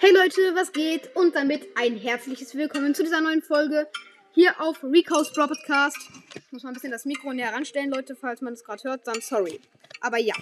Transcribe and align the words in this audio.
Hey 0.00 0.12
Leute, 0.12 0.54
was 0.54 0.70
geht? 0.70 1.10
Und 1.16 1.34
damit 1.34 1.76
ein 1.76 1.96
herzliches 1.96 2.54
Willkommen 2.54 2.94
zu 2.94 3.02
dieser 3.02 3.20
neuen 3.20 3.42
Folge 3.42 3.88
hier 4.32 4.60
auf 4.60 4.84
Rico's 4.84 5.32
Pro 5.32 5.48
Podcast. 5.48 5.96
Ich 6.36 6.52
muss 6.52 6.62
mal 6.62 6.70
ein 6.70 6.74
bisschen 6.74 6.92
das 6.92 7.04
Mikro 7.04 7.32
näher 7.32 7.52
ranstellen, 7.52 7.90
Leute, 7.90 8.14
falls 8.14 8.40
man 8.40 8.52
es 8.52 8.62
gerade 8.62 8.80
hört, 8.84 9.08
dann 9.08 9.20
sorry. 9.20 9.58
Aber 10.00 10.18
ja. 10.18 10.36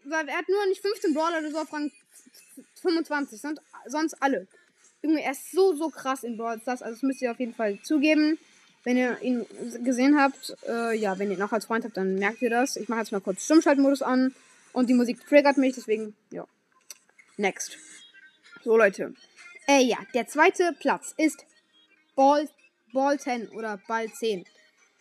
er 0.05 0.37
hat 0.37 0.49
nur 0.49 0.65
nicht 0.67 0.81
15 0.81 1.13
Brawler 1.13 1.39
oder 1.39 1.51
so 1.51 1.57
auf 1.59 1.73
Rang 1.73 1.91
25, 2.81 3.39
sonst, 3.39 3.61
sonst 3.87 4.21
alle. 4.21 4.47
Junge, 5.01 5.23
er 5.23 5.31
ist 5.31 5.51
so, 5.51 5.75
so 5.75 5.89
krass 5.89 6.23
in 6.23 6.37
Brawl 6.37 6.59
Stars. 6.61 6.81
Also 6.81 6.95
das 6.95 7.03
müsst 7.03 7.21
ihr 7.21 7.31
auf 7.31 7.39
jeden 7.39 7.53
Fall 7.53 7.79
zugeben. 7.83 8.37
Wenn 8.83 8.97
ihr 8.97 9.21
ihn 9.21 9.45
gesehen 9.83 10.19
habt, 10.19 10.55
äh, 10.67 10.95
ja, 10.95 11.19
wenn 11.19 11.31
ihr 11.31 11.37
ihn 11.37 11.43
auch 11.43 11.51
als 11.51 11.65
Freund 11.65 11.85
habt, 11.85 11.97
dann 11.97 12.15
merkt 12.15 12.41
ihr 12.41 12.49
das. 12.49 12.75
Ich 12.75 12.89
mache 12.89 13.01
jetzt 13.01 13.11
mal 13.11 13.21
kurz 13.21 13.45
Stummschaltmodus 13.45 14.01
an. 14.01 14.33
Und 14.71 14.89
die 14.89 14.93
Musik 14.93 15.25
triggert 15.27 15.57
mich, 15.57 15.75
deswegen, 15.75 16.15
ja. 16.31 16.45
Next. 17.37 17.77
So, 18.63 18.77
Leute. 18.77 19.13
Äh, 19.67 19.83
ja, 19.83 19.97
der 20.13 20.27
zweite 20.27 20.75
Platz 20.79 21.13
ist 21.17 21.45
Ball, 22.15 22.49
Ball 22.93 23.19
10 23.19 23.49
oder 23.49 23.79
Ball 23.87 24.11
10. 24.11 24.45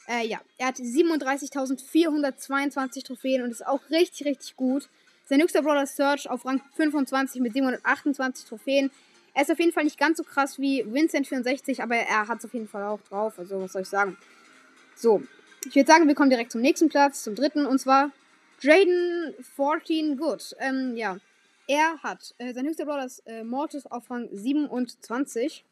Äh, 0.08 0.26
ja, 0.26 0.40
er 0.56 0.68
hat 0.68 0.76
37.422 0.76 3.04
Trophäen 3.04 3.42
und 3.42 3.50
ist 3.50 3.66
auch 3.66 3.82
richtig, 3.90 4.26
richtig 4.26 4.56
gut. 4.56 4.88
Sein 5.26 5.42
höchster 5.42 5.60
Brawler 5.60 5.86
Search 5.86 6.30
auf 6.30 6.46
Rang 6.46 6.62
25 6.76 7.42
mit 7.42 7.52
728 7.52 8.48
Trophäen. 8.48 8.90
Er 9.34 9.42
ist 9.42 9.50
auf 9.50 9.58
jeden 9.58 9.72
Fall 9.72 9.84
nicht 9.84 9.98
ganz 9.98 10.16
so 10.16 10.24
krass 10.24 10.58
wie 10.58 10.82
Vincent64, 10.82 11.82
aber 11.82 11.96
er 11.96 12.26
hat 12.26 12.38
es 12.38 12.46
auf 12.46 12.54
jeden 12.54 12.68
Fall 12.68 12.84
auch 12.84 13.02
drauf. 13.02 13.38
Also, 13.38 13.60
was 13.60 13.72
soll 13.72 13.82
ich 13.82 13.88
sagen? 13.88 14.16
So, 14.96 15.22
ich 15.66 15.76
würde 15.76 15.86
sagen, 15.86 16.08
wir 16.08 16.14
kommen 16.14 16.30
direkt 16.30 16.52
zum 16.52 16.62
nächsten 16.62 16.88
Platz, 16.88 17.22
zum 17.22 17.34
dritten, 17.34 17.66
und 17.66 17.78
zwar 17.78 18.10
Jaden 18.62 19.34
14 19.56 20.16
Good. 20.16 20.56
Ähm, 20.58 20.96
ja, 20.96 21.18
er 21.66 21.98
hat 22.02 22.34
äh, 22.38 22.54
sein 22.54 22.64
höchster 22.66 22.86
Brawler 22.86 23.04
ist 23.04 23.26
äh, 23.26 23.44
Mortis 23.44 23.84
auf 23.86 24.10
Rang 24.10 24.30
27. 24.32 25.66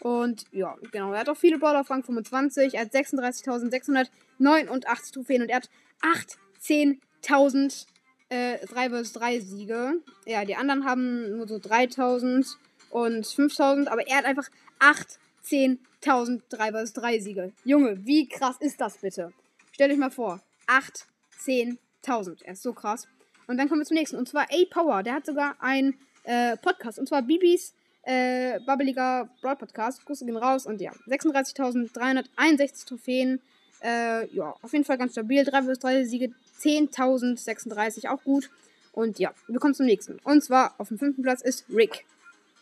Und 0.00 0.44
ja, 0.52 0.76
genau, 0.90 1.12
er 1.12 1.20
hat 1.20 1.28
auch 1.28 1.36
viele 1.36 1.58
Brawler 1.58 1.80
auf 1.80 1.90
Rang 1.90 2.02
25. 2.02 2.74
Er 2.74 2.82
hat 2.82 2.92
36.689 2.92 5.12
Trophäen 5.12 5.42
und 5.42 5.48
er 5.48 5.56
hat 5.56 5.68
18.000 6.02 7.86
äh, 8.28 8.66
3 8.66 8.90
vs 8.90 9.12
3 9.12 9.40
Siege. 9.40 9.94
Ja, 10.26 10.44
die 10.44 10.56
anderen 10.56 10.84
haben 10.84 11.36
nur 11.36 11.46
so 11.46 11.58
3000 11.58 12.58
und 12.90 13.26
5000, 13.26 13.88
aber 13.88 14.06
er 14.06 14.18
hat 14.18 14.24
einfach 14.24 14.48
18.000 14.80 16.40
3 16.48 16.72
vs 16.72 16.92
3 16.94 17.18
Siege. 17.20 17.52
Junge, 17.64 18.04
wie 18.04 18.28
krass 18.28 18.56
ist 18.60 18.80
das 18.80 18.98
bitte? 18.98 19.32
Stellt 19.72 19.92
euch 19.92 19.98
mal 19.98 20.10
vor, 20.10 20.40
18.000. 20.66 22.44
Er 22.44 22.54
ist 22.54 22.62
so 22.62 22.72
krass. 22.72 23.06
Und 23.46 23.58
dann 23.58 23.68
kommen 23.68 23.80
wir 23.80 23.86
zum 23.86 23.96
nächsten. 23.96 24.16
Und 24.16 24.28
zwar 24.28 24.44
A-Power. 24.44 25.02
Der 25.02 25.14
hat 25.14 25.26
sogar 25.26 25.56
einen 25.60 25.98
äh, 26.24 26.56
Podcast. 26.56 26.98
Und 26.98 27.08
zwar 27.08 27.22
Bibis 27.22 27.74
äh, 28.02 28.60
Babbeliger 28.60 29.28
Broad 29.40 29.58
Podcast. 29.58 30.04
Grüße 30.04 30.24
gehen 30.24 30.36
raus. 30.36 30.66
Und 30.66 30.80
ja, 30.80 30.92
36.361 31.08 32.86
Trophäen. 32.86 33.40
Äh, 33.82 34.26
ja, 34.34 34.54
auf 34.62 34.72
jeden 34.72 34.84
Fall 34.84 34.98
ganz 34.98 35.12
stabil. 35.12 35.44
3 35.44 35.62
vs 35.62 35.78
3 35.80 36.04
Siege, 36.04 36.32
10.036, 36.60 38.08
auch 38.08 38.22
gut. 38.22 38.50
Und 38.92 39.18
ja, 39.18 39.32
wir 39.48 39.58
kommen 39.58 39.74
zum 39.74 39.86
nächsten. 39.86 40.18
Und 40.24 40.44
zwar 40.44 40.74
auf 40.78 40.88
dem 40.88 40.98
fünften 40.98 41.22
Platz 41.22 41.40
ist 41.42 41.64
Rick. 41.68 42.04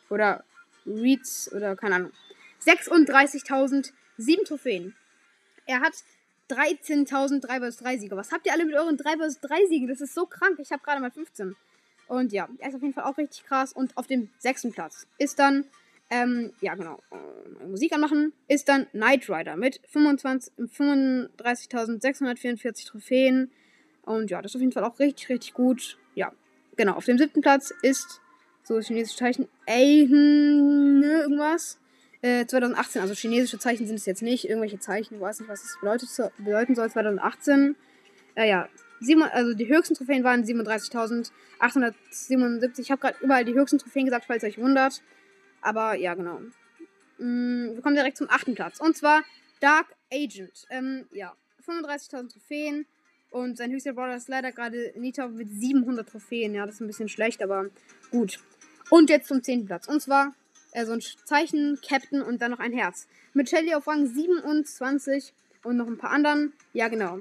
Oder 0.08 0.44
Reeds 0.86 1.52
oder 1.52 1.76
keine 1.76 1.96
Ahnung. 1.96 2.12
36.007 2.64 4.44
Trophäen. 4.46 4.94
Er 5.66 5.80
hat 5.80 5.94
13.000 6.50 7.40
3 7.40 7.60
vs 7.60 7.76
3 7.78 7.98
Siege. 7.98 8.16
Was 8.16 8.32
habt 8.32 8.46
ihr 8.46 8.52
alle 8.52 8.64
mit 8.64 8.74
euren 8.74 8.96
3 8.96 9.16
vs 9.16 9.40
3 9.40 9.66
Siegen? 9.68 9.88
Das 9.88 10.00
ist 10.00 10.14
so 10.14 10.26
krank. 10.26 10.58
Ich 10.58 10.72
habe 10.72 10.82
gerade 10.82 11.00
mal 11.00 11.10
15. 11.10 11.56
Und 12.10 12.32
ja, 12.32 12.48
er 12.58 12.68
ist 12.68 12.74
auf 12.74 12.82
jeden 12.82 12.92
Fall 12.92 13.04
auch 13.04 13.16
richtig 13.18 13.44
krass. 13.44 13.72
Und 13.72 13.96
auf 13.96 14.08
dem 14.08 14.30
sechsten 14.38 14.72
Platz 14.72 15.06
ist 15.18 15.38
dann 15.38 15.66
ähm, 16.10 16.52
ja, 16.60 16.74
genau. 16.74 16.98
Äh, 17.12 17.66
Musik 17.66 17.92
anmachen. 17.92 18.32
Ist 18.48 18.68
dann 18.68 18.88
Knight 18.90 19.30
Rider 19.30 19.54
mit 19.56 19.80
35.644 19.94 22.88
Trophäen. 22.88 23.52
Und 24.02 24.28
ja, 24.28 24.42
das 24.42 24.50
ist 24.50 24.56
auf 24.56 24.60
jeden 24.60 24.72
Fall 24.72 24.82
auch 24.82 24.98
richtig, 24.98 25.28
richtig 25.28 25.54
gut. 25.54 25.98
Ja, 26.16 26.32
genau. 26.76 26.94
Auf 26.94 27.04
dem 27.04 27.16
siebten 27.16 27.42
Platz 27.42 27.72
ist 27.82 28.20
so 28.64 28.80
chinesische 28.80 29.18
Zeichen. 29.18 29.46
Ey, 29.66 30.08
ne, 30.10 31.20
irgendwas. 31.22 31.78
Äh, 32.22 32.44
2018, 32.44 33.02
also 33.02 33.14
chinesische 33.14 33.60
Zeichen 33.60 33.86
sind 33.86 33.94
es 33.96 34.04
jetzt 34.04 34.22
nicht. 34.22 34.48
Irgendwelche 34.48 34.80
Zeichen, 34.80 35.14
ich 35.14 35.20
weiß 35.20 35.38
nicht, 35.38 35.48
was 35.48 35.62
es 35.62 35.78
bedeutet, 35.80 36.08
bedeuten 36.38 36.74
soll. 36.74 36.90
2018. 36.90 37.76
Äh, 38.34 38.48
ja, 38.48 38.68
sieben, 39.00 39.22
also 39.22 39.54
die 39.54 39.68
höchsten 39.68 39.94
Trophäen 39.94 40.24
waren 40.24 40.42
37.877. 40.44 42.80
Ich 42.80 42.90
habe 42.90 43.00
gerade 43.00 43.16
überall 43.22 43.44
die 43.44 43.54
höchsten 43.54 43.78
Trophäen 43.78 44.06
gesagt, 44.06 44.24
falls 44.26 44.42
euch 44.44 44.58
wundert. 44.58 45.02
Aber 45.60 45.94
ja, 45.94 46.14
genau. 46.14 46.40
Mm, 47.18 47.74
wir 47.74 47.82
kommen 47.82 47.94
direkt 47.94 48.16
zum 48.16 48.30
achten 48.30 48.54
Platz. 48.54 48.80
Und 48.80 48.96
zwar 48.96 49.22
Dark 49.60 49.86
Agent. 50.12 50.66
Ähm, 50.70 51.06
ja, 51.12 51.34
35.000 51.66 52.32
Trophäen. 52.32 52.86
Und 53.30 53.56
sein 53.56 53.70
höchster 53.70 53.92
Brawler 53.92 54.16
ist 54.16 54.28
leider 54.28 54.52
gerade 54.52 54.92
Nita 54.96 55.28
mit 55.28 55.50
700 55.50 56.08
Trophäen. 56.08 56.54
Ja, 56.54 56.66
das 56.66 56.76
ist 56.76 56.80
ein 56.80 56.88
bisschen 56.88 57.08
schlecht, 57.08 57.42
aber 57.42 57.66
gut. 58.10 58.40
Und 58.90 59.08
jetzt 59.08 59.28
zum 59.28 59.42
zehnten 59.42 59.66
Platz. 59.66 59.86
Und 59.86 60.02
zwar 60.02 60.34
äh, 60.72 60.84
so 60.84 60.92
ein 60.92 61.00
Zeichen, 61.00 61.78
Captain 61.86 62.22
und 62.22 62.42
dann 62.42 62.50
noch 62.50 62.58
ein 62.58 62.72
Herz. 62.72 63.06
Mit 63.32 63.48
Shelly 63.48 63.74
auf 63.74 63.86
Rang 63.86 64.06
27 64.06 65.32
und 65.62 65.76
noch 65.76 65.86
ein 65.86 65.98
paar 65.98 66.10
anderen. 66.10 66.52
Ja, 66.72 66.88
genau. 66.88 67.20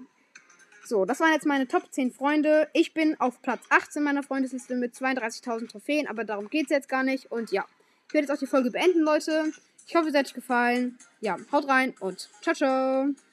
So, 0.86 1.06
das 1.06 1.20
waren 1.20 1.34
jetzt 1.34 1.46
meine 1.46 1.68
Top 1.68 1.92
10 1.92 2.12
Freunde. 2.12 2.68
Ich 2.74 2.94
bin 2.94 3.20
auf 3.20 3.42
Platz 3.42 3.62
18 3.70 4.02
meiner 4.02 4.24
Freundesliste 4.24 4.76
mit 4.76 4.96
32.000 4.96 5.70
Trophäen, 5.70 6.08
aber 6.08 6.24
darum 6.24 6.50
geht 6.50 6.66
es 6.66 6.70
jetzt 6.70 6.90
gar 6.90 7.04
nicht. 7.04 7.32
Und 7.32 7.52
ja, 7.52 7.66
ich 8.08 8.14
werde 8.14 8.28
jetzt 8.28 8.36
auch 8.36 8.40
die 8.40 8.48
Folge 8.48 8.72
beenden, 8.72 9.02
Leute. 9.02 9.52
Ich 9.88 9.96
hoffe, 9.96 10.10
es 10.10 10.16
hat 10.16 10.28
euch 10.28 10.34
gefallen. 10.34 10.98
Ja, 11.22 11.38
haut 11.52 11.68
rein 11.68 11.94
und 12.00 12.30
ciao, 12.42 12.56
ciao. 12.56 13.29